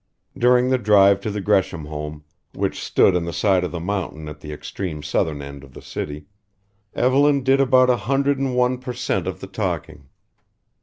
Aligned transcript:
During 0.35 0.69
the 0.69 0.79
drive 0.79 1.19
to 1.21 1.29
the 1.29 1.41
Gresham 1.41 1.85
home, 1.85 2.23
which 2.53 2.81
stood 2.83 3.15
on 3.15 3.25
the 3.25 3.31
side 3.31 3.63
of 3.63 3.71
the 3.71 3.79
mountain 3.79 4.27
at 4.27 4.39
the 4.39 4.51
extreme 4.51 5.03
southern 5.03 5.43
end 5.43 5.63
of 5.63 5.75
the 5.75 5.81
city 5.83 6.25
Evelyn 6.95 7.43
did 7.43 7.61
about 7.61 7.91
a 7.91 7.97
hundred 7.97 8.39
and 8.39 8.55
one 8.55 8.79
per 8.79 8.93
cent 8.93 9.27
of 9.27 9.41
the 9.41 9.47
talking. 9.47 10.09